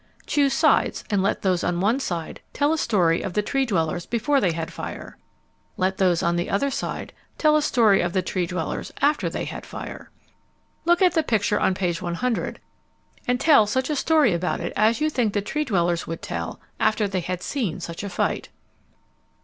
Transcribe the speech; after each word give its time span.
__Choose 0.25 0.49
sides 0.53 1.03
and 1.11 1.21
let 1.21 1.43
those 1.43 1.63
on 1.63 1.79
one 1.79 1.99
side 1.99 2.41
tell 2.53 2.73
a 2.73 2.77
story 2.79 3.21
of 3.21 3.33
the 3.33 3.43
Tree 3.43 3.67
dwellers 3.67 4.07
before 4.07 4.41
they 4.41 4.51
had 4.51 4.73
fire. 4.73 5.15
Let 5.77 5.97
those 5.97 6.23
on 6.23 6.37
the 6.37 6.49
other 6.49 6.71
side 6.71 7.13
tell 7.37 7.55
a 7.55 7.61
story 7.61 8.01
of 8.01 8.11
the 8.11 8.23
Tree 8.23 8.47
dwellers 8.47 8.91
after 8.99 9.29
they 9.29 9.45
had 9.45 9.63
fire._ 9.63 10.09
_Look 10.89 11.03
at 11.03 11.13
the 11.13 11.21
picture 11.21 11.59
on 11.59 11.75
page 11.75 12.01
100 12.01 12.59
and 13.27 13.39
tell 13.39 13.67
such 13.67 13.91
a 13.91 13.95
story 13.95 14.33
about 14.33 14.59
it 14.59 14.73
as 14.75 15.01
you 15.01 15.07
think 15.11 15.33
the 15.33 15.41
tree 15.43 15.65
dwellers 15.65 16.07
would 16.07 16.23
tell 16.23 16.59
after 16.79 17.07
they 17.07 17.19
had 17.19 17.43
seen 17.43 17.79
such 17.79 18.03
a 18.03 18.09
fight. 18.09 18.49